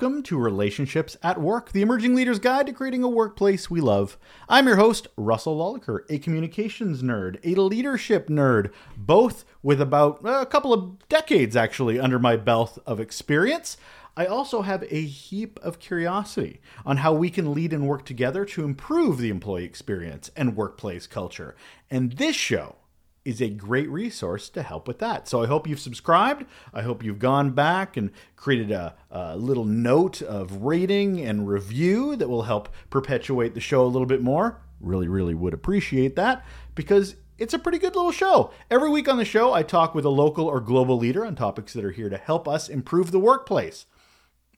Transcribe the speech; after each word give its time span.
Welcome 0.00 0.22
to 0.22 0.38
Relationships 0.38 1.18
at 1.22 1.38
Work, 1.38 1.72
the 1.72 1.82
emerging 1.82 2.14
leader's 2.14 2.38
guide 2.38 2.66
to 2.68 2.72
creating 2.72 3.02
a 3.02 3.08
workplace 3.08 3.68
we 3.68 3.82
love. 3.82 4.16
I'm 4.48 4.66
your 4.66 4.76
host, 4.76 5.08
Russel 5.14 5.58
Lolacher, 5.58 6.06
a 6.08 6.18
communications 6.18 7.02
nerd, 7.02 7.38
a 7.44 7.60
leadership 7.60 8.28
nerd, 8.28 8.72
both 8.96 9.44
with 9.62 9.78
about 9.78 10.24
uh, 10.24 10.40
a 10.40 10.46
couple 10.46 10.72
of 10.72 11.06
decades 11.10 11.54
actually 11.54 12.00
under 12.00 12.18
my 12.18 12.36
belt 12.36 12.78
of 12.86 12.98
experience. 12.98 13.76
I 14.16 14.24
also 14.24 14.62
have 14.62 14.84
a 14.84 15.04
heap 15.04 15.60
of 15.62 15.80
curiosity 15.80 16.62
on 16.86 16.96
how 16.96 17.12
we 17.12 17.28
can 17.28 17.52
lead 17.52 17.74
and 17.74 17.86
work 17.86 18.06
together 18.06 18.46
to 18.46 18.64
improve 18.64 19.18
the 19.18 19.28
employee 19.28 19.66
experience 19.66 20.30
and 20.34 20.56
workplace 20.56 21.06
culture. 21.06 21.54
And 21.90 22.12
this 22.12 22.36
show 22.36 22.76
is 23.24 23.40
a 23.40 23.50
great 23.50 23.88
resource 23.90 24.48
to 24.50 24.62
help 24.62 24.88
with 24.88 24.98
that. 24.98 25.28
So 25.28 25.42
I 25.42 25.46
hope 25.46 25.66
you've 25.66 25.80
subscribed. 25.80 26.46
I 26.72 26.82
hope 26.82 27.04
you've 27.04 27.18
gone 27.18 27.50
back 27.50 27.96
and 27.96 28.10
created 28.36 28.70
a, 28.70 28.94
a, 29.10 29.36
little 29.36 29.64
note 29.64 30.22
of 30.22 30.62
rating 30.62 31.20
and 31.20 31.46
review 31.46 32.16
that 32.16 32.28
will 32.28 32.44
help 32.44 32.70
perpetuate 32.88 33.54
the 33.54 33.60
show 33.60 33.84
a 33.84 33.88
little 33.88 34.06
bit 34.06 34.22
more. 34.22 34.62
Really, 34.80 35.08
really 35.08 35.34
would 35.34 35.52
appreciate 35.52 36.16
that 36.16 36.44
because 36.74 37.16
it's 37.36 37.54
a 37.54 37.58
pretty 37.58 37.78
good 37.78 37.94
little 37.94 38.12
show. 38.12 38.52
Every 38.70 38.88
week 38.88 39.08
on 39.08 39.18
the 39.18 39.24
show, 39.24 39.52
I 39.52 39.62
talk 39.62 39.94
with 39.94 40.06
a 40.06 40.10
local 40.10 40.46
or 40.46 40.60
global 40.60 40.96
leader 40.96 41.24
on 41.26 41.36
topics 41.36 41.74
that 41.74 41.84
are 41.84 41.90
here 41.90 42.08
to 42.08 42.16
help 42.16 42.48
us 42.48 42.68
improve 42.68 43.10
the 43.10 43.18
workplace. 43.18 43.84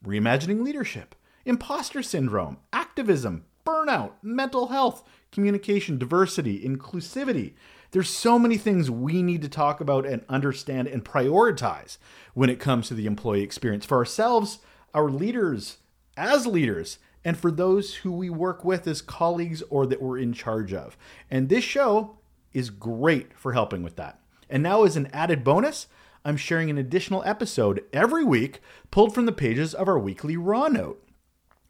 Reimagining 0.04 0.62
leadership, 0.62 1.14
imposter 1.44 2.02
syndrome, 2.02 2.58
activism, 2.72 3.44
burnout, 3.64 4.12
mental 4.22 4.68
health, 4.68 5.04
communication, 5.30 5.98
diversity, 5.98 6.60
inclusivity 6.60 7.54
there's 7.92 8.10
so 8.10 8.38
many 8.38 8.56
things 8.56 8.90
we 8.90 9.22
need 9.22 9.42
to 9.42 9.48
talk 9.48 9.80
about 9.80 10.06
and 10.06 10.24
understand 10.28 10.88
and 10.88 11.04
prioritize 11.04 11.98
when 12.34 12.50
it 12.50 12.58
comes 12.58 12.88
to 12.88 12.94
the 12.94 13.06
employee 13.06 13.42
experience 13.42 13.86
for 13.86 13.98
ourselves, 13.98 14.58
our 14.94 15.10
leaders, 15.10 15.78
as 16.16 16.46
leaders, 16.46 16.98
and 17.24 17.36
for 17.36 17.50
those 17.50 17.96
who 17.96 18.10
we 18.10 18.28
work 18.28 18.64
with 18.64 18.86
as 18.86 19.00
colleagues 19.00 19.62
or 19.70 19.86
that 19.86 20.02
we're 20.02 20.18
in 20.18 20.32
charge 20.32 20.72
of. 20.72 20.96
And 21.30 21.48
this 21.48 21.64
show 21.64 22.18
is 22.52 22.70
great 22.70 23.38
for 23.38 23.52
helping 23.52 23.82
with 23.82 23.96
that. 23.96 24.20
And 24.50 24.62
now, 24.62 24.84
as 24.84 24.96
an 24.96 25.08
added 25.12 25.44
bonus, 25.44 25.86
I'm 26.24 26.36
sharing 26.36 26.70
an 26.70 26.78
additional 26.78 27.22
episode 27.24 27.84
every 27.92 28.24
week 28.24 28.60
pulled 28.90 29.14
from 29.14 29.26
the 29.26 29.32
pages 29.32 29.74
of 29.74 29.88
our 29.88 29.98
weekly 29.98 30.36
Raw 30.36 30.68
Note 30.68 31.02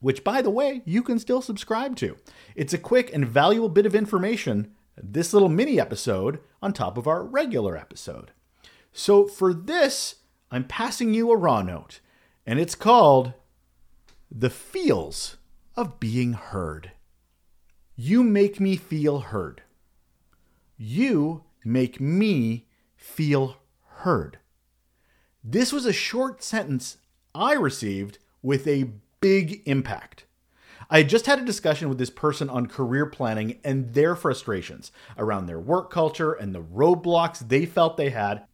which, 0.03 0.25
by 0.25 0.43
the 0.43 0.51
way, 0.51 0.83
you 0.85 1.01
can 1.01 1.19
still 1.19 1.41
subscribe 1.41 1.95
to. 1.95 2.17
It's 2.57 2.75
a 2.75 2.79
quick 2.79 3.15
and 3.15 3.27
valuable 3.27 3.69
bit 3.69 3.87
of 3.87 3.95
information 3.95 4.73
this 4.97 5.33
little 5.33 5.49
mini 5.49 5.81
episode 5.81 6.41
on 6.61 6.73
top 6.73 6.99
of 6.99 7.07
our 7.07 7.25
regular 7.25 7.77
episode. 7.77 8.31
So 8.93 9.27
for 9.27 9.55
this, 9.55 10.17
I'm 10.51 10.65
passing 10.65 11.15
you 11.15 11.31
a 11.31 11.37
raw 11.37 11.63
note, 11.63 12.01
and 12.47 12.59
it's 12.59 12.75
called 12.75 13.33
The 14.31 14.51
Feels 14.51 15.37
of 15.77 15.99
Being 15.99 16.35
Heard. 16.35 16.93
You 17.97 18.23
make 18.23 18.61
me 18.61 18.77
feel 18.77 19.21
heard. 19.21 19.63
You 20.77 21.45
make 21.65 22.01
me 22.01 22.67
feel 22.97 23.57
heard. 23.87 24.39
This 25.45 25.73
was 25.73 25.87
a 25.87 25.93
short 25.93 26.43
sentence 26.43 26.99
I 27.35 27.55
received 27.55 28.19
with 28.43 28.67
a 28.67 28.91
big 29.21 29.63
impact. 29.67 30.25
I 30.91 30.99
had 30.99 31.09
just 31.09 31.27
had 31.27 31.39
a 31.39 31.45
discussion 31.45 31.89
with 31.89 31.99
this 31.99 32.11
person 32.11 32.49
on 32.49 32.67
career 32.67 33.07
planning 33.07 33.59
and 33.65 33.95
their 33.95 34.15
frustrations 34.15 34.93
around 35.17 35.47
their 35.47 35.61
work 35.61 35.91
culture 35.91 36.33
and 36.33 36.55
the 36.55 36.63
roadblocks 36.63 37.47
they 37.49 37.67
felt 37.67 37.97
they 37.97 38.11
had. 38.11 38.45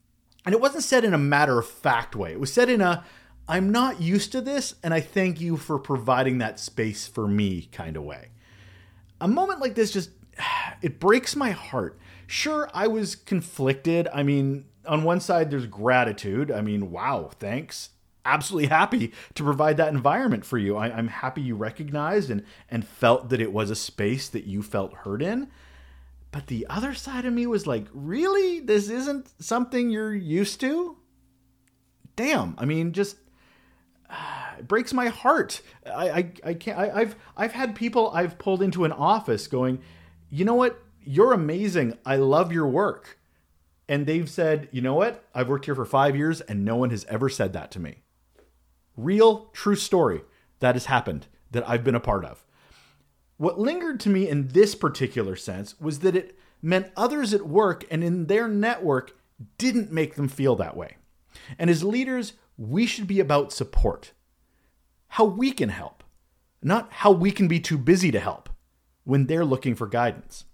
And 0.45 0.55
it 0.55 0.61
wasn't 0.61 0.85
said 0.85 1.05
in 1.05 1.15
a 1.15 1.19
matter 1.19 1.59
of 1.59 1.69
fact 1.69 2.17
way. 2.17 2.33
It 2.33 2.41
was 2.41 2.53
said 2.53 2.69
in 2.69 2.81
a, 2.81 3.05
I'm 3.47 3.71
not 3.71 4.01
used 4.01 4.33
to 4.33 4.41
this, 4.41 4.75
and 4.83 4.93
I 4.93 5.01
thank 5.01 5.41
you 5.41 5.57
for 5.57 5.79
providing 5.79 6.39
that 6.39 6.61
space 6.61 7.07
for 7.07 7.27
me 7.27 7.69
kind 7.73 7.97
of 7.97 8.03
way. 8.03 8.29
A 9.21 9.29
moment 9.29 9.61
like 9.61 9.75
this 9.75 9.91
just, 9.91 10.11
it 10.83 11.01
breaks 11.01 11.35
my 11.35 11.51
heart. 11.51 11.99
Sure, 12.27 12.71
I 12.75 12.87
was 12.87 13.17
conflicted. 13.17 14.07
I 14.13 14.23
mean, 14.23 14.67
on 14.87 15.03
one 15.03 15.21
side, 15.21 15.51
there's 15.51 15.67
gratitude. 15.67 16.51
I 16.51 16.61
mean, 16.61 16.91
wow, 16.91 17.31
thanks 17.39 17.91
absolutely 18.29 18.69
happy 18.69 19.13
to 19.35 19.43
provide 19.43 19.77
that 19.79 19.93
environment 19.93 20.45
for 20.45 20.59
you. 20.59 20.77
I, 20.77 20.97
am 20.97 21.09
happy 21.09 21.41
you 21.41 21.57
recognized 21.57 22.31
and 22.31 22.45
and 22.69 22.87
felt 22.87 23.31
that 23.31 23.41
it 23.41 23.53
was 23.53 23.71
a 23.71 23.77
space 23.77 24.29
that 24.29 24.45
you 24.45 24.63
felt 24.63 24.93
heard 24.95 25.23
in. 25.23 25.49
But 26.31 26.49
the 26.49 26.67
other 26.69 26.95
side 26.95 27.25
of 27.25 27.33
me 27.33 27.47
was 27.47 27.67
like, 27.67 27.87
really? 27.93 28.61
This 28.61 28.91
isn't 28.91 29.31
something 29.43 29.91
you're 29.91 30.15
used 30.15 30.61
to? 30.61 30.97
Damn. 32.17 32.55
I 32.59 32.67
mean, 32.67 32.93
just 32.93 33.17
uh, 34.11 34.51
it 34.59 34.69
breaks 34.69 34.93
my 34.93 35.09
heart. 35.09 35.63
I 35.87 36.11
I, 36.11 36.33
I 36.45 36.55
can't. 36.55 36.79
I, 36.79 36.91
I've 36.91 37.17
I've 37.37 37.53
had 37.53 37.75
people 37.75 38.11
I've 38.13 38.39
pulled 38.39 38.63
into 38.63 38.85
an 38.85 38.93
office 38.93 39.47
going, 39.47 39.81
you 40.29 40.45
know 40.45 40.55
what? 40.55 40.83
You're 41.03 41.33
amazing. 41.33 41.97
I 42.05 42.17
love 42.17 42.53
your 42.53 42.67
work. 42.67 43.19
And 43.91 44.05
they've 44.05 44.29
said, 44.29 44.69
you 44.71 44.83
know 44.83 44.93
what? 44.93 45.25
I've 45.35 45.49
worked 45.49 45.65
here 45.65 45.75
for 45.75 45.87
five 45.87 46.15
years 46.15 46.43
and 46.43 46.63
no 46.63 46.77
one 46.77 46.91
has 46.91 47.07
ever 47.07 47.31
said 47.31 47.55
that 47.55 47.71
to 47.71 47.81
me 47.81 48.03
real, 48.99 49.47
true 49.53 49.77
story 49.77 50.23
that 50.61 50.75
has 50.75 50.87
happened 50.87 51.27
that 51.51 51.67
I've 51.69 51.85
been 51.85 51.95
a 51.95 52.01
part 52.01 52.25
of. 52.25 52.45
What 53.37 53.59
lingered 53.59 54.01
to 54.01 54.11
me 54.11 54.29
in 54.29 54.49
this 54.49 54.75
particular 54.75 55.37
sense 55.37 55.81
was 55.81 56.01
that 56.01 56.17
it 56.17 56.37
meant 56.61 56.93
others 56.97 57.33
at 57.33 57.47
work 57.47 57.85
and 57.91 58.03
in 58.03 58.27
their 58.27 58.49
network 58.49 59.17
didn't 59.57 59.93
make 59.93 60.17
them 60.17 60.29
feel 60.29 60.57
that 60.57 60.77
way. 60.77 60.97
And 61.59 61.71
as 61.71 61.85
leaders, 61.85 62.33
we 62.57 62.85
should 62.85 63.07
be 63.07 63.21
about 63.21 63.53
support. 63.53 64.13
How 65.09 65.25
we 65.25 65.53
can 65.53 65.69
help, 65.69 66.03
not 66.61 66.93
how 66.93 67.13
we 67.13 67.31
can 67.31 67.47
be 67.47 67.61
too 67.61 67.79
busy 67.79 68.11
to 68.11 68.21
help 68.21 68.49
when 69.05 69.27
they're 69.27 69.45
looking 69.45 69.75
for 69.75 69.87
guidance. 69.87 70.45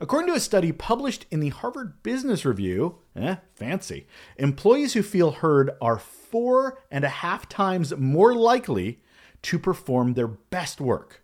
According 0.00 0.28
to 0.28 0.36
a 0.36 0.40
study 0.40 0.70
published 0.70 1.24
in 1.30 1.40
the 1.40 1.48
Harvard 1.48 2.02
Business 2.02 2.44
Review, 2.44 2.98
eh, 3.16 3.36
fancy, 3.54 4.06
employees 4.36 4.94
who 4.94 5.02
feel 5.02 5.32
heard 5.32 5.70
are 5.80 5.98
four 5.98 6.82
and 6.90 7.04
a 7.04 7.08
half 7.08 7.48
times 7.48 7.96
more 7.96 8.34
likely 8.34 9.00
to 9.42 9.58
perform 9.58 10.14
their 10.14 10.28
best 10.28 10.80
work. 10.80 11.22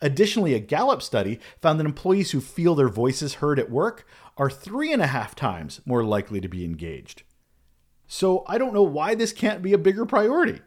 Additionally, 0.00 0.54
a 0.54 0.60
Gallup 0.60 1.02
study 1.02 1.40
found 1.62 1.78
that 1.80 1.86
employees 1.86 2.32
who 2.32 2.40
feel 2.40 2.74
their 2.74 2.88
voices 2.88 3.34
heard 3.34 3.58
at 3.58 3.70
work 3.70 4.06
are 4.36 4.50
three 4.50 4.92
and 4.92 5.00
a 5.00 5.06
half 5.06 5.34
times 5.34 5.80
more 5.86 6.04
likely 6.04 6.40
to 6.40 6.48
be 6.48 6.64
engaged. 6.64 7.22
So 8.06 8.44
I 8.46 8.58
don't 8.58 8.74
know 8.74 8.82
why 8.82 9.14
this 9.14 9.32
can't 9.32 9.62
be 9.62 9.72
a 9.72 9.78
bigger 9.78 10.04
priority. 10.04 10.60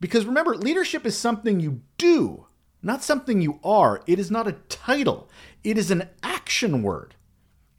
Because 0.00 0.26
remember, 0.26 0.56
leadership 0.56 1.06
is 1.06 1.16
something 1.16 1.60
you 1.60 1.82
do, 1.96 2.46
not 2.82 3.02
something 3.02 3.40
you 3.40 3.60
are. 3.64 4.02
It 4.06 4.18
is 4.18 4.30
not 4.30 4.48
a 4.48 4.52
title, 4.68 5.30
it 5.62 5.78
is 5.78 5.90
an 5.90 6.08
action 6.22 6.82
word. 6.82 7.15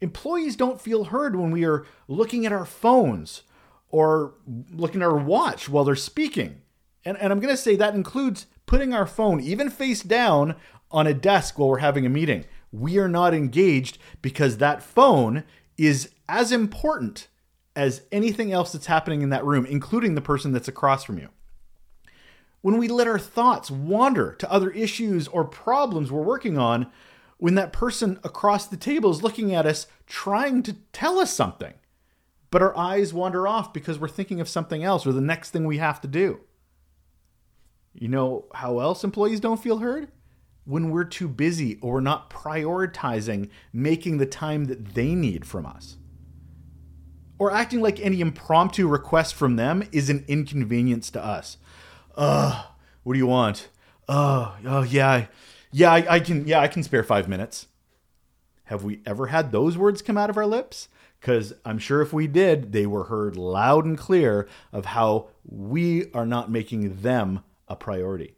Employees 0.00 0.56
don't 0.56 0.80
feel 0.80 1.04
heard 1.04 1.36
when 1.36 1.50
we 1.50 1.64
are 1.64 1.86
looking 2.06 2.46
at 2.46 2.52
our 2.52 2.64
phones 2.64 3.42
or 3.90 4.34
looking 4.72 5.02
at 5.02 5.08
our 5.08 5.16
watch 5.16 5.68
while 5.68 5.84
they're 5.84 5.96
speaking. 5.96 6.60
And, 7.04 7.16
and 7.18 7.32
I'm 7.32 7.40
going 7.40 7.54
to 7.54 7.60
say 7.60 7.74
that 7.76 7.94
includes 7.94 8.46
putting 8.66 8.92
our 8.92 9.06
phone, 9.06 9.40
even 9.40 9.70
face 9.70 10.02
down, 10.02 10.54
on 10.90 11.06
a 11.06 11.14
desk 11.14 11.58
while 11.58 11.68
we're 11.68 11.78
having 11.78 12.06
a 12.06 12.10
meeting. 12.10 12.44
We 12.70 12.98
are 12.98 13.08
not 13.08 13.34
engaged 13.34 13.98
because 14.22 14.58
that 14.58 14.82
phone 14.82 15.44
is 15.76 16.10
as 16.28 16.52
important 16.52 17.28
as 17.74 18.02
anything 18.10 18.52
else 18.52 18.72
that's 18.72 18.86
happening 18.86 19.22
in 19.22 19.30
that 19.30 19.44
room, 19.44 19.64
including 19.64 20.14
the 20.14 20.20
person 20.20 20.52
that's 20.52 20.68
across 20.68 21.04
from 21.04 21.18
you. 21.18 21.28
When 22.60 22.76
we 22.76 22.88
let 22.88 23.06
our 23.06 23.18
thoughts 23.18 23.70
wander 23.70 24.32
to 24.32 24.52
other 24.52 24.70
issues 24.70 25.28
or 25.28 25.44
problems 25.44 26.10
we're 26.10 26.22
working 26.22 26.58
on, 26.58 26.90
when 27.38 27.54
that 27.54 27.72
person 27.72 28.20
across 28.22 28.66
the 28.66 28.76
table 28.76 29.10
is 29.10 29.22
looking 29.22 29.54
at 29.54 29.66
us 29.66 29.86
trying 30.06 30.62
to 30.62 30.74
tell 30.92 31.18
us 31.18 31.32
something 31.32 31.74
but 32.50 32.62
our 32.62 32.76
eyes 32.76 33.12
wander 33.12 33.46
off 33.46 33.72
because 33.72 33.98
we're 33.98 34.08
thinking 34.08 34.40
of 34.40 34.48
something 34.48 34.82
else 34.82 35.06
or 35.06 35.12
the 35.12 35.20
next 35.20 35.50
thing 35.50 35.64
we 35.64 35.78
have 35.78 36.00
to 36.00 36.08
do. 36.08 36.40
You 37.92 38.08
know 38.08 38.46
how 38.54 38.78
else 38.78 39.04
employees 39.04 39.40
don't 39.40 39.62
feel 39.62 39.78
heard? 39.78 40.08
When 40.64 40.90
we're 40.90 41.04
too 41.04 41.28
busy 41.28 41.78
or 41.80 41.94
we're 41.94 42.00
not 42.00 42.30
prioritizing 42.30 43.50
making 43.72 44.18
the 44.18 44.26
time 44.26 44.66
that 44.66 44.94
they 44.94 45.14
need 45.14 45.46
from 45.46 45.66
us. 45.66 45.96
Or 47.38 47.52
acting 47.52 47.80
like 47.80 48.00
any 48.00 48.20
impromptu 48.20 48.88
request 48.88 49.34
from 49.34 49.56
them 49.56 49.84
is 49.92 50.10
an 50.10 50.24
inconvenience 50.26 51.10
to 51.12 51.24
us. 51.24 51.56
Ugh, 52.16 52.66
what 53.02 53.12
do 53.12 53.18
you 53.18 53.26
want? 53.26 53.68
Oh, 54.08 54.56
oh 54.64 54.82
yeah, 54.82 55.26
yeah, 55.72 55.92
I, 55.92 56.14
I 56.16 56.20
can, 56.20 56.46
yeah, 56.46 56.60
I 56.60 56.68
can 56.68 56.82
spare 56.82 57.02
five 57.02 57.28
minutes. 57.28 57.66
Have 58.64 58.84
we 58.84 59.00
ever 59.06 59.28
had 59.28 59.50
those 59.52 59.78
words 59.78 60.02
come 60.02 60.18
out 60.18 60.30
of 60.30 60.36
our 60.36 60.46
lips? 60.46 60.88
because 61.20 61.52
I'm 61.64 61.78
sure 61.78 62.00
if 62.00 62.12
we 62.12 62.26
did, 62.26 62.72
they 62.72 62.86
were 62.86 63.04
heard 63.04 63.36
loud 63.36 63.84
and 63.84 63.98
clear 63.98 64.48
of 64.72 64.86
how 64.86 65.28
we 65.44 66.10
are 66.12 66.26
not 66.26 66.50
making 66.50 67.02
them 67.02 67.40
a 67.66 67.74
priority. 67.76 68.36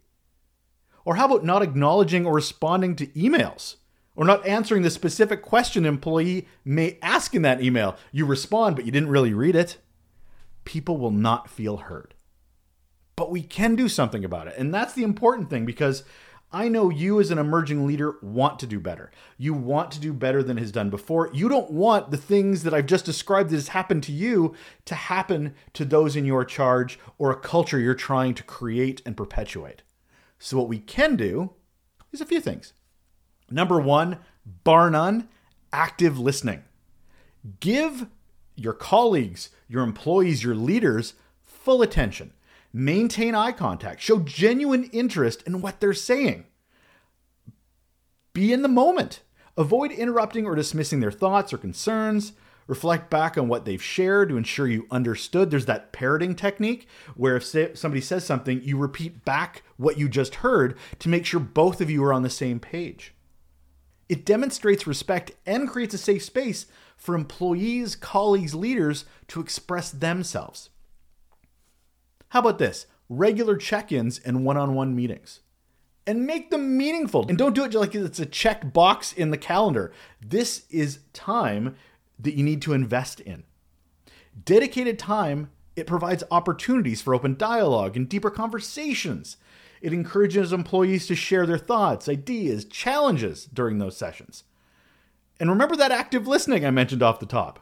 Or 1.05 1.15
how 1.15 1.25
about 1.25 1.45
not 1.45 1.61
acknowledging 1.61 2.25
or 2.25 2.33
responding 2.33 2.95
to 2.97 3.07
emails? 3.07 3.75
Or 4.15 4.25
not 4.25 4.45
answering 4.45 4.81
the 4.81 4.89
specific 4.89 5.41
question 5.41 5.85
an 5.85 5.89
employee 5.93 6.47
may 6.65 6.97
ask 7.01 7.33
in 7.33 7.43
that 7.43 7.61
email. 7.61 7.97
You 8.11 8.25
respond, 8.25 8.75
but 8.75 8.85
you 8.85 8.91
didn't 8.91 9.09
really 9.09 9.33
read 9.33 9.55
it. 9.55 9.77
People 10.65 10.97
will 10.97 11.11
not 11.11 11.49
feel 11.49 11.77
heard. 11.77 12.13
but 13.15 13.29
we 13.29 13.43
can 13.43 13.75
do 13.75 13.87
something 13.87 14.25
about 14.25 14.47
it. 14.47 14.55
And 14.57 14.73
that's 14.73 14.93
the 14.93 15.03
important 15.03 15.49
thing 15.49 15.65
because 15.65 16.03
I 16.53 16.67
know 16.67 16.89
you 16.89 17.19
as 17.21 17.31
an 17.31 17.37
emerging 17.37 17.87
leader 17.87 18.17
want 18.21 18.59
to 18.59 18.67
do 18.67 18.79
better. 18.79 19.09
You 19.37 19.53
want 19.53 19.91
to 19.91 20.01
do 20.01 20.11
better 20.11 20.43
than 20.43 20.57
has 20.57 20.71
done 20.71 20.89
before. 20.89 21.29
You 21.33 21.47
don't 21.47 21.71
want 21.71 22.11
the 22.11 22.17
things 22.17 22.63
that 22.63 22.73
I've 22.73 22.87
just 22.87 23.05
described 23.05 23.49
that 23.49 23.55
has 23.55 23.69
happened 23.69 24.03
to 24.03 24.11
you 24.11 24.53
to 24.85 24.95
happen 24.95 25.53
to 25.73 25.85
those 25.85 26.17
in 26.17 26.25
your 26.25 26.43
charge 26.43 26.99
or 27.17 27.31
a 27.31 27.39
culture 27.39 27.79
you're 27.79 27.95
trying 27.95 28.33
to 28.33 28.43
create 28.43 29.01
and 29.05 29.15
perpetuate. 29.15 29.81
So, 30.39 30.57
what 30.57 30.67
we 30.67 30.79
can 30.79 31.15
do 31.15 31.51
is 32.11 32.19
a 32.19 32.25
few 32.25 32.41
things. 32.41 32.73
Number 33.49 33.79
one, 33.79 34.17
bar 34.63 34.89
none, 34.89 35.29
active 35.71 36.19
listening. 36.19 36.63
Give 37.59 38.07
your 38.55 38.73
colleagues, 38.73 39.49
your 39.69 39.83
employees, 39.83 40.43
your 40.43 40.55
leaders 40.55 41.13
full 41.43 41.81
attention. 41.81 42.33
Maintain 42.73 43.35
eye 43.35 43.51
contact. 43.51 44.01
Show 44.01 44.19
genuine 44.19 44.85
interest 44.85 45.43
in 45.43 45.61
what 45.61 45.79
they're 45.79 45.93
saying. 45.93 46.45
Be 48.33 48.53
in 48.53 48.61
the 48.61 48.67
moment. 48.67 49.21
Avoid 49.57 49.91
interrupting 49.91 50.45
or 50.45 50.55
dismissing 50.55 51.01
their 51.01 51.11
thoughts 51.11 51.51
or 51.51 51.57
concerns. 51.57 52.33
Reflect 52.67 53.09
back 53.09 53.37
on 53.37 53.49
what 53.49 53.65
they've 53.65 53.83
shared 53.83 54.29
to 54.29 54.37
ensure 54.37 54.67
you 54.67 54.87
understood. 54.89 55.51
There's 55.51 55.65
that 55.65 55.91
parroting 55.91 56.35
technique 56.35 56.87
where 57.15 57.35
if 57.35 57.77
somebody 57.77 57.99
says 57.99 58.25
something, 58.25 58.63
you 58.63 58.77
repeat 58.77 59.25
back 59.25 59.63
what 59.75 59.97
you 59.97 60.07
just 60.07 60.35
heard 60.35 60.77
to 60.99 61.09
make 61.09 61.25
sure 61.25 61.41
both 61.41 61.81
of 61.81 61.89
you 61.89 62.01
are 62.05 62.13
on 62.13 62.23
the 62.23 62.29
same 62.29 62.61
page. 62.61 63.13
It 64.07 64.25
demonstrates 64.25 64.87
respect 64.87 65.31
and 65.45 65.67
creates 65.67 65.93
a 65.93 65.97
safe 65.97 66.23
space 66.23 66.67
for 66.95 67.15
employees, 67.15 67.95
colleagues, 67.95 68.55
leaders 68.55 69.03
to 69.27 69.41
express 69.41 69.91
themselves. 69.91 70.69
How 72.31 72.39
about 72.39 72.59
this? 72.59 72.85
Regular 73.09 73.57
check 73.57 73.91
ins 73.91 74.17
and 74.17 74.45
one 74.45 74.55
on 74.55 74.73
one 74.73 74.95
meetings. 74.95 75.41
And 76.07 76.25
make 76.25 76.49
them 76.49 76.77
meaningful. 76.77 77.27
And 77.27 77.37
don't 77.37 77.53
do 77.53 77.65
it 77.65 77.73
like 77.73 77.93
it's 77.93 78.19
a 78.19 78.25
checked 78.25 78.71
box 78.71 79.11
in 79.11 79.31
the 79.31 79.37
calendar. 79.37 79.91
This 80.25 80.63
is 80.69 80.99
time 81.11 81.75
that 82.17 82.35
you 82.35 82.43
need 82.43 82.61
to 82.61 82.71
invest 82.71 83.19
in. 83.19 83.43
Dedicated 84.45 84.97
time, 84.97 85.51
it 85.75 85.85
provides 85.85 86.23
opportunities 86.31 87.01
for 87.01 87.13
open 87.13 87.35
dialogue 87.35 87.97
and 87.97 88.07
deeper 88.07 88.29
conversations. 88.29 89.35
It 89.81 89.91
encourages 89.91 90.53
employees 90.53 91.07
to 91.07 91.15
share 91.15 91.45
their 91.45 91.57
thoughts, 91.57 92.07
ideas, 92.07 92.63
challenges 92.63 93.43
during 93.43 93.79
those 93.79 93.97
sessions. 93.97 94.45
And 95.37 95.49
remember 95.49 95.75
that 95.75 95.91
active 95.91 96.27
listening 96.27 96.65
I 96.65 96.71
mentioned 96.71 97.03
off 97.03 97.19
the 97.19 97.25
top. 97.25 97.59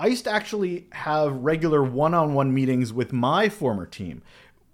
I 0.00 0.06
used 0.06 0.24
to 0.24 0.30
actually 0.30 0.86
have 0.92 1.32
regular 1.32 1.82
one 1.82 2.14
on 2.14 2.32
one 2.32 2.54
meetings 2.54 2.92
with 2.92 3.12
my 3.12 3.48
former 3.48 3.84
team. 3.84 4.22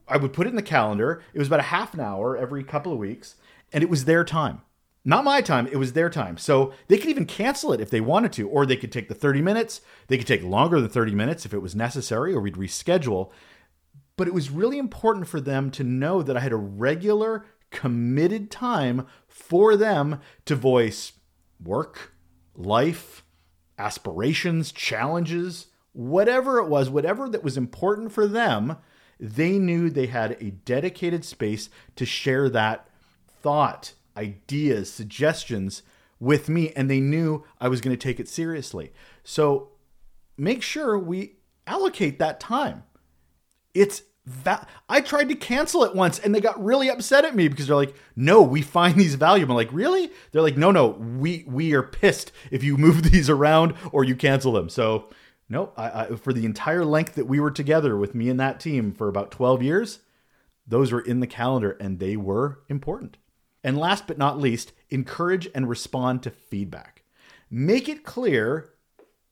I 0.06 0.18
would 0.18 0.34
put 0.34 0.46
it 0.46 0.50
in 0.50 0.56
the 0.56 0.62
calendar. 0.62 1.22
It 1.32 1.38
was 1.38 1.48
about 1.48 1.60
a 1.60 1.64
half 1.64 1.94
an 1.94 2.00
hour 2.00 2.36
every 2.36 2.62
couple 2.62 2.92
of 2.92 2.98
weeks, 2.98 3.36
and 3.72 3.82
it 3.82 3.88
was 3.88 4.04
their 4.04 4.22
time. 4.22 4.60
Not 5.02 5.24
my 5.24 5.40
time, 5.40 5.66
it 5.66 5.76
was 5.76 5.94
their 5.94 6.10
time. 6.10 6.36
So 6.36 6.74
they 6.88 6.98
could 6.98 7.08
even 7.08 7.24
cancel 7.24 7.72
it 7.72 7.80
if 7.80 7.88
they 7.88 8.02
wanted 8.02 8.32
to, 8.34 8.48
or 8.48 8.66
they 8.66 8.76
could 8.76 8.92
take 8.92 9.08
the 9.08 9.14
30 9.14 9.40
minutes. 9.40 9.80
They 10.08 10.18
could 10.18 10.26
take 10.26 10.42
longer 10.42 10.78
than 10.78 10.90
30 10.90 11.14
minutes 11.14 11.46
if 11.46 11.54
it 11.54 11.62
was 11.62 11.74
necessary, 11.74 12.34
or 12.34 12.40
we'd 12.40 12.54
reschedule. 12.54 13.30
But 14.16 14.28
it 14.28 14.34
was 14.34 14.50
really 14.50 14.78
important 14.78 15.26
for 15.26 15.40
them 15.40 15.70
to 15.72 15.84
know 15.84 16.22
that 16.22 16.36
I 16.36 16.40
had 16.40 16.52
a 16.52 16.56
regular, 16.56 17.46
committed 17.70 18.50
time 18.50 19.06
for 19.26 19.74
them 19.74 20.20
to 20.44 20.54
voice 20.54 21.12
work, 21.62 22.12
life, 22.54 23.24
aspirations, 23.78 24.72
challenges, 24.72 25.68
whatever 25.92 26.58
it 26.58 26.68
was, 26.68 26.90
whatever 26.90 27.28
that 27.28 27.44
was 27.44 27.56
important 27.56 28.12
for 28.12 28.26
them, 28.26 28.76
they 29.18 29.58
knew 29.58 29.88
they 29.88 30.06
had 30.06 30.32
a 30.40 30.50
dedicated 30.50 31.24
space 31.24 31.70
to 31.96 32.04
share 32.04 32.48
that 32.48 32.88
thought, 33.26 33.94
ideas, 34.16 34.92
suggestions 34.92 35.82
with 36.18 36.48
me, 36.48 36.72
and 36.74 36.90
they 36.90 37.00
knew 37.00 37.44
I 37.60 37.68
was 37.68 37.80
going 37.80 37.96
to 37.96 38.02
take 38.02 38.18
it 38.18 38.28
seriously. 38.28 38.92
So 39.22 39.70
make 40.36 40.62
sure 40.62 40.98
we 40.98 41.36
allocate 41.66 42.18
that 42.18 42.40
time. 42.40 42.84
It's 43.72 44.02
Va- 44.26 44.66
I 44.88 45.02
tried 45.02 45.28
to 45.28 45.34
cancel 45.34 45.84
it 45.84 45.94
once 45.94 46.18
and 46.18 46.34
they 46.34 46.40
got 46.40 46.62
really 46.62 46.88
upset 46.88 47.26
at 47.26 47.36
me 47.36 47.48
because 47.48 47.66
they're 47.66 47.76
like, 47.76 47.94
"No, 48.16 48.40
we 48.40 48.62
find 48.62 48.96
these 48.96 49.16
valuable." 49.16 49.52
I'm 49.52 49.56
like, 49.56 49.72
"Really?" 49.72 50.10
They're 50.32 50.42
like, 50.42 50.56
"No, 50.56 50.70
no, 50.70 50.88
we 50.88 51.44
we 51.46 51.74
are 51.74 51.82
pissed 51.82 52.32
if 52.50 52.64
you 52.64 52.76
move 52.78 53.02
these 53.02 53.28
around 53.28 53.74
or 53.92 54.02
you 54.02 54.16
cancel 54.16 54.52
them." 54.52 54.70
So, 54.70 55.10
no, 55.48 55.72
I, 55.76 56.04
I, 56.04 56.16
for 56.16 56.32
the 56.32 56.46
entire 56.46 56.86
length 56.86 57.16
that 57.16 57.26
we 57.26 57.38
were 57.38 57.50
together 57.50 57.98
with 57.98 58.14
me 58.14 58.30
and 58.30 58.40
that 58.40 58.60
team 58.60 58.92
for 58.92 59.08
about 59.08 59.30
12 59.30 59.62
years, 59.62 59.98
those 60.66 60.90
were 60.90 61.02
in 61.02 61.20
the 61.20 61.26
calendar 61.26 61.72
and 61.78 61.98
they 61.98 62.16
were 62.16 62.60
important. 62.70 63.18
And 63.62 63.78
last 63.78 64.06
but 64.06 64.18
not 64.18 64.38
least, 64.38 64.72
encourage 64.88 65.48
and 65.54 65.68
respond 65.68 66.22
to 66.22 66.30
feedback. 66.30 67.02
Make 67.50 67.88
it 67.88 68.04
clear 68.04 68.70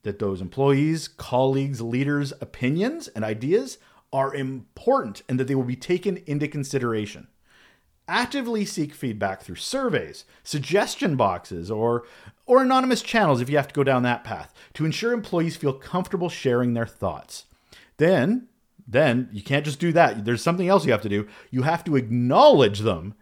that 0.03 0.19
those 0.19 0.41
employees, 0.41 1.09
colleagues, 1.09 1.81
leaders' 1.81 2.33
opinions 2.41 3.09
and 3.09 3.25
ideas 3.25 3.79
are 4.13 4.35
important 4.35 5.23
and 5.29 5.41
that 5.41 5.49
they 5.49 5.55
will 5.55 5.63
be 5.63 5.77
taken 5.77 6.19
into 6.27 6.47
consideration. 6.49 7.29
Actively 8.09 8.65
seek 8.65 8.93
feedback 8.93 9.43
through 9.43 9.57
surveys, 9.57 10.25
suggestion 10.43 11.17
boxes, 11.17 11.71
or, 11.71 12.05
or 12.47 12.61
anonymous 12.61 13.01
channels 13.01 13.41
if 13.41 13.49
you 13.49 13.57
have 13.57 13.69
to 13.69 13.75
go 13.75 13.85
down 13.85 14.03
that 14.03 14.25
path 14.25 14.53
to 14.75 14.85
ensure 14.85 15.13
employees 15.13 15.57
feel 15.57 15.73
comfortable 15.73 16.29
sharing 16.29 16.75
their 16.75 16.87
thoughts. 16.87 17.47
Then, 17.97 18.49
then 18.87 19.29
you 19.33 19.43
can't 19.43 19.65
just 19.65 19.79
do 19.79 19.93
that. 19.93 20.25
There's 20.25 20.43
something 20.43 20.69
else 20.69 20.85
you 20.85 20.93
have 20.93 21.03
to 21.03 21.09
do. 21.09 21.29
You 21.51 21.63
have 21.63 21.85
to 21.85 21.97
acknowledge 21.97 22.81
them 22.81 23.15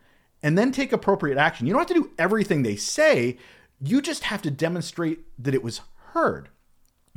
and 0.43 0.57
then 0.57 0.73
take 0.73 0.93
appropriate 0.93 1.39
action. 1.39 1.67
You 1.67 1.75
don't 1.75 1.81
have 1.81 1.89
to 1.89 2.03
do 2.03 2.11
everything 2.19 2.63
they 2.63 2.77
say, 2.77 3.37
you 3.83 4.01
just 4.01 4.25
have 4.25 4.43
to 4.43 4.51
demonstrate 4.51 5.21
that 5.39 5.55
it 5.55 5.63
was 5.63 5.83
heard. 6.13 6.49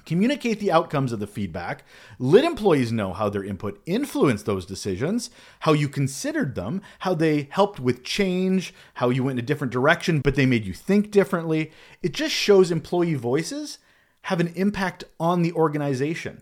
Communicate 0.05 0.59
the 0.59 0.71
outcomes 0.71 1.11
of 1.11 1.19
the 1.19 1.27
feedback. 1.27 1.85
Let 2.19 2.43
employees 2.43 2.91
know 2.91 3.13
how 3.13 3.29
their 3.29 3.43
input 3.43 3.81
influenced 3.85 4.45
those 4.45 4.65
decisions, 4.65 5.29
how 5.61 5.73
you 5.73 5.87
considered 5.87 6.55
them, 6.55 6.81
how 6.99 7.13
they 7.13 7.47
helped 7.51 7.79
with 7.79 8.03
change, 8.03 8.73
how 8.95 9.09
you 9.09 9.23
went 9.23 9.39
in 9.39 9.43
a 9.43 9.47
different 9.47 9.73
direction, 9.73 10.19
but 10.21 10.35
they 10.35 10.45
made 10.45 10.65
you 10.65 10.73
think 10.73 11.11
differently. 11.11 11.71
It 12.01 12.13
just 12.13 12.33
shows 12.33 12.71
employee 12.71 13.15
voices 13.15 13.79
have 14.23 14.39
an 14.39 14.53
impact 14.55 15.03
on 15.19 15.41
the 15.41 15.53
organization. 15.53 16.41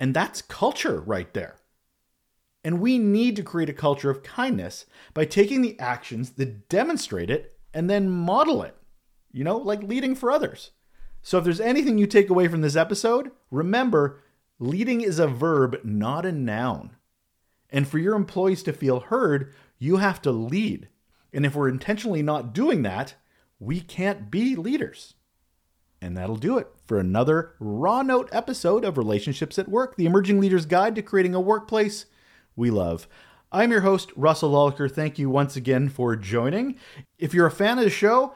And 0.00 0.14
that's 0.14 0.42
culture 0.42 1.00
right 1.00 1.32
there. 1.34 1.56
And 2.64 2.80
we 2.80 2.98
need 2.98 3.36
to 3.36 3.42
create 3.42 3.68
a 3.68 3.74
culture 3.74 4.10
of 4.10 4.22
kindness 4.22 4.86
by 5.12 5.24
taking 5.24 5.60
the 5.60 5.78
actions 5.78 6.30
that 6.30 6.68
demonstrate 6.68 7.30
it 7.30 7.56
and 7.72 7.90
then 7.90 8.10
model 8.10 8.62
it, 8.62 8.76
you 9.32 9.44
know, 9.44 9.56
like 9.56 9.82
leading 9.82 10.14
for 10.14 10.30
others. 10.30 10.70
So 11.24 11.38
if 11.38 11.44
there's 11.44 11.58
anything 11.58 11.96
you 11.96 12.06
take 12.06 12.28
away 12.28 12.48
from 12.48 12.60
this 12.60 12.76
episode, 12.76 13.30
remember 13.50 14.20
leading 14.58 15.00
is 15.00 15.18
a 15.18 15.26
verb, 15.26 15.80
not 15.82 16.26
a 16.26 16.32
noun. 16.32 16.96
And 17.70 17.88
for 17.88 17.98
your 17.98 18.14
employees 18.14 18.62
to 18.64 18.74
feel 18.74 19.00
heard, 19.00 19.50
you 19.78 19.96
have 19.96 20.20
to 20.22 20.30
lead. 20.30 20.88
And 21.32 21.46
if 21.46 21.54
we're 21.54 21.70
intentionally 21.70 22.22
not 22.22 22.52
doing 22.52 22.82
that, 22.82 23.14
we 23.58 23.80
can't 23.80 24.30
be 24.30 24.54
leaders. 24.54 25.14
And 25.98 26.14
that'll 26.14 26.36
do 26.36 26.58
it 26.58 26.68
for 26.84 26.98
another 26.98 27.54
Raw 27.58 28.02
Note 28.02 28.28
episode 28.30 28.84
of 28.84 28.98
Relationships 28.98 29.58
at 29.58 29.66
Work, 29.66 29.96
the 29.96 30.04
Emerging 30.04 30.40
Leader's 30.40 30.66
Guide 30.66 30.94
to 30.96 31.02
Creating 31.02 31.34
a 31.34 31.40
Workplace 31.40 32.04
We 32.54 32.70
Love. 32.70 33.08
I'm 33.50 33.70
your 33.70 33.80
host, 33.80 34.12
Russel 34.14 34.52
Lolacher. 34.52 34.92
Thank 34.92 35.18
you 35.18 35.30
once 35.30 35.56
again 35.56 35.88
for 35.88 36.16
joining. 36.16 36.76
If 37.18 37.32
you're 37.32 37.46
a 37.46 37.50
fan 37.50 37.78
of 37.78 37.84
the 37.84 37.90
show, 37.90 38.34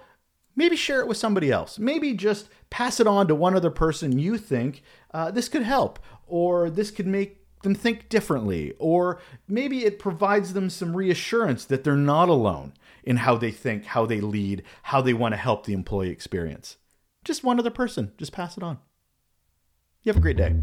maybe 0.59 0.75
share 0.75 1.01
it 1.01 1.07
with 1.07 1.17
somebody 1.17 1.53
else. 1.53 1.79
Maybe 1.79 2.13
just 2.13 2.49
pass 2.69 2.99
it 2.99 3.07
on 3.07 3.29
to 3.29 3.35
one 3.35 3.55
other 3.55 3.71
person 3.71 4.19
you 4.19 4.37
think 4.37 4.83
uh, 5.15 5.31
this 5.31 5.49
could 5.49 5.63
help, 5.63 6.01
or 6.27 6.69
this 6.69 6.91
could 6.91 7.07
make 7.07 7.47
them 7.63 7.75
think 7.75 8.09
differently, 8.09 8.75
or 8.79 9.21
maybe 9.47 9.85
it 9.85 9.99
provides 9.99 10.53
them 10.53 10.69
some 10.69 10.97
reassurance 10.97 11.65
that 11.65 11.85
they're 11.85 11.97
not 11.97 12.29
alone 12.29 12.73
in 13.05 13.19
how 13.19 13.37
they 13.37 13.53
think, 13.53 13.87
how 13.87 14.05
they 14.05 14.21
lead, 14.21 14.63
how 14.83 15.01
they 15.01 15.15
want 15.15 15.33
to 15.33 15.39
help 15.39 15.65
the 15.65 15.73
employee 15.73 16.11
experience. 16.11 16.77
Just 17.25 17.45
one 17.45 17.59
other 17.59 17.71
person, 17.71 18.13
just 18.19 18.33
pass 18.33 18.57
it 18.57 18.63
on. 18.63 18.79
You 20.03 20.13
have 20.13 20.17
a 20.17 20.21
great 20.21 20.37
day. 20.37 20.55